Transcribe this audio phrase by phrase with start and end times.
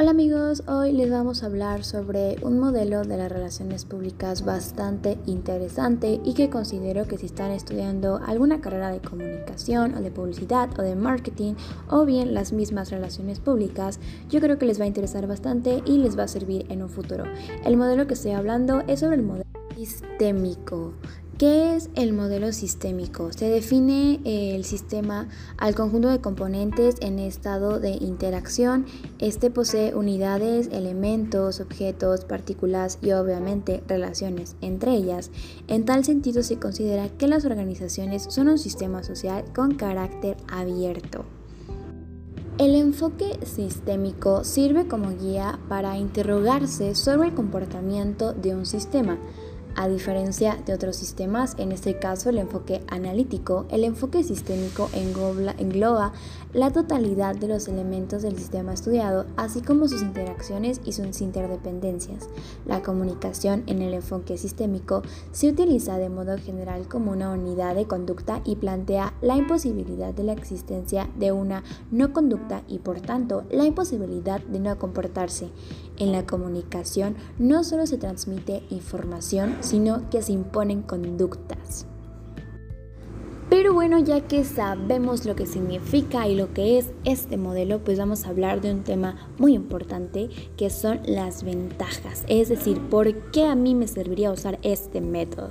[0.00, 5.18] Hola amigos, hoy les vamos a hablar sobre un modelo de las relaciones públicas bastante
[5.26, 10.70] interesante y que considero que si están estudiando alguna carrera de comunicación o de publicidad
[10.78, 11.52] o de marketing
[11.90, 14.00] o bien las mismas relaciones públicas,
[14.30, 16.88] yo creo que les va a interesar bastante y les va a servir en un
[16.88, 17.24] futuro.
[17.66, 19.44] El modelo que estoy hablando es sobre el modelo
[19.76, 20.94] sistémico.
[21.40, 23.32] ¿Qué es el modelo sistémico?
[23.32, 28.84] Se define el sistema al conjunto de componentes en estado de interacción.
[29.20, 35.30] Este posee unidades, elementos, objetos, partículas y obviamente relaciones entre ellas.
[35.66, 41.24] En tal sentido se considera que las organizaciones son un sistema social con carácter abierto.
[42.58, 49.18] El enfoque sistémico sirve como guía para interrogarse sobre el comportamiento de un sistema
[49.76, 56.12] a diferencia de otros sistemas, en este caso el enfoque analítico, el enfoque sistémico engloba,
[56.52, 62.28] la totalidad de los elementos del sistema estudiado, así como sus interacciones y sus interdependencias.
[62.66, 67.86] La comunicación en el enfoque sistémico se utiliza de modo general como una unidad de
[67.86, 73.44] conducta y plantea la imposibilidad de la existencia de una no conducta y por tanto
[73.50, 75.50] la imposibilidad de no comportarse.
[75.98, 81.86] En la comunicación no solo se transmite información, sino que se imponen conductas.
[83.50, 87.98] Pero bueno, ya que sabemos lo que significa y lo que es este modelo, pues
[87.98, 92.24] vamos a hablar de un tema muy importante que son las ventajas.
[92.28, 95.50] Es decir, ¿por qué a mí me serviría usar este método?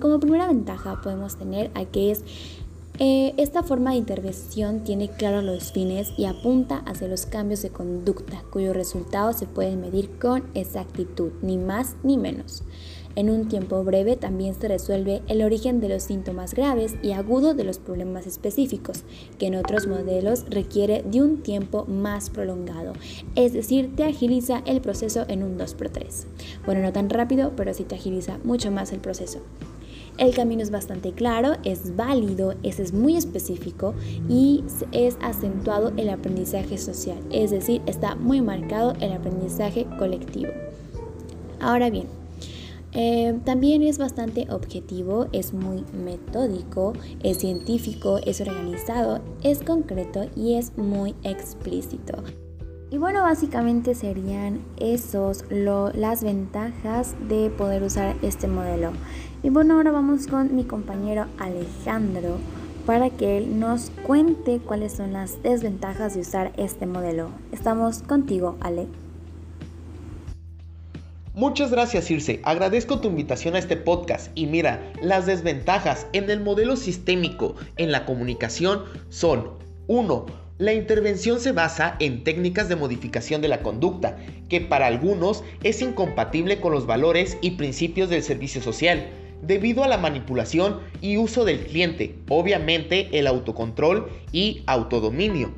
[0.00, 2.24] como primera ventaja podemos tener a que es
[3.00, 7.70] eh, esta forma de intervención tiene claros los fines y apunta hacia los cambios de
[7.70, 12.62] conducta, cuyos resultados se pueden medir con exactitud, ni más ni menos.
[13.16, 17.56] En un tiempo breve también se resuelve el origen de los síntomas graves y agudos
[17.56, 19.04] de los problemas específicos,
[19.38, 22.92] que en otros modelos requiere de un tiempo más prolongado,
[23.36, 26.26] es decir, te agiliza el proceso en un 2x3.
[26.66, 29.40] Bueno, no tan rápido, pero sí te agiliza mucho más el proceso.
[30.16, 33.94] El camino es bastante claro, es válido, es, muy específico
[34.28, 34.62] y
[34.92, 40.52] es acentuado el aprendizaje social, es decir, está muy marcado el aprendizaje colectivo.
[41.58, 42.06] Ahora bien,
[42.94, 50.54] eh, también es bastante objetivo, es muy metódico, es científico, es organizado, es concreto y
[50.54, 52.22] es muy explícito.
[52.90, 58.92] Y bueno, básicamente serían esos las ventajas de poder usar este modelo.
[59.42, 62.38] Y bueno, ahora vamos con mi compañero Alejandro
[62.86, 67.30] para que él nos cuente cuáles son las desventajas de usar este modelo.
[67.50, 68.86] Estamos contigo, Ale.
[71.34, 72.40] Muchas gracias, Circe.
[72.44, 74.30] Agradezco tu invitación a este podcast.
[74.36, 79.50] Y mira, las desventajas en el modelo sistémico en la comunicación son
[79.88, 80.26] 1.
[80.58, 84.16] La intervención se basa en técnicas de modificación de la conducta,
[84.48, 89.08] que para algunos es incompatible con los valores y principios del servicio social
[89.42, 95.52] debido a la manipulación y uso del cliente, obviamente el autocontrol y autodominio.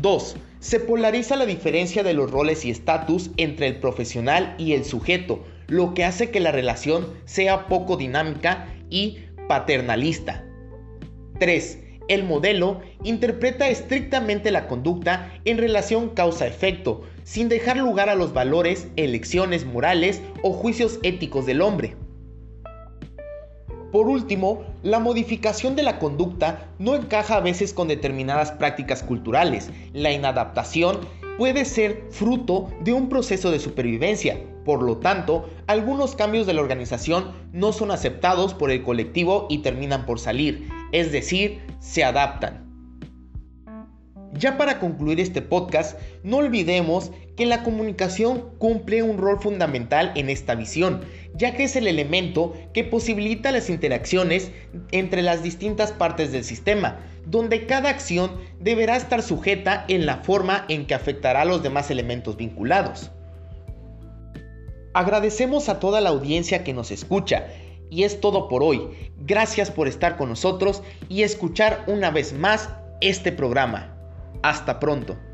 [0.00, 0.36] 2.
[0.60, 5.44] Se polariza la diferencia de los roles y estatus entre el profesional y el sujeto,
[5.68, 9.18] lo que hace que la relación sea poco dinámica y
[9.48, 10.44] paternalista.
[11.38, 11.78] 3.
[12.08, 18.88] El modelo interpreta estrictamente la conducta en relación causa-efecto, sin dejar lugar a los valores,
[18.96, 21.94] elecciones morales o juicios éticos del hombre.
[23.92, 29.70] Por último, la modificación de la conducta no encaja a veces con determinadas prácticas culturales.
[29.94, 31.00] La inadaptación
[31.38, 34.44] puede ser fruto de un proceso de supervivencia.
[34.64, 39.58] Por lo tanto, algunos cambios de la organización no son aceptados por el colectivo y
[39.58, 42.67] terminan por salir, es decir, se adaptan.
[44.34, 50.28] Ya para concluir este podcast, no olvidemos que la comunicación cumple un rol fundamental en
[50.28, 51.00] esta visión,
[51.34, 54.52] ya que es el elemento que posibilita las interacciones
[54.92, 60.66] entre las distintas partes del sistema, donde cada acción deberá estar sujeta en la forma
[60.68, 63.10] en que afectará a los demás elementos vinculados.
[64.92, 67.46] Agradecemos a toda la audiencia que nos escucha
[67.90, 68.88] y es todo por hoy.
[69.18, 72.70] Gracias por estar con nosotros y escuchar una vez más
[73.00, 73.97] este programa.
[74.42, 75.27] Hasta pronto.